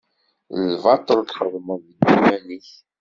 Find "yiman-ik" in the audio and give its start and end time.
2.09-2.69